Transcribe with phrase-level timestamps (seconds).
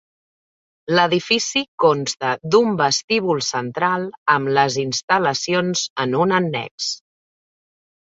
[0.99, 6.89] L'edifici consta d'un vestíbul central amb les instal·lacions en un annex.